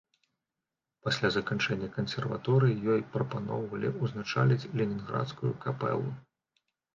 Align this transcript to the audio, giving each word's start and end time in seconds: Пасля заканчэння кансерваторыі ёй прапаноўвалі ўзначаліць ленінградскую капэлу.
Пасля 1.07 1.29
заканчэння 1.35 1.89
кансерваторыі 1.97 2.81
ёй 2.95 3.01
прапаноўвалі 3.17 3.87
ўзначаліць 4.01 4.69
ленінградскую 4.81 5.53
капэлу. 5.67 6.11